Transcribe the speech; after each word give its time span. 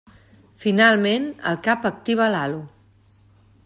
Finalment, 0.63 1.29
el 1.51 1.61
Cap 1.69 1.87
activa 1.93 2.33
l'Halo. 2.37 2.61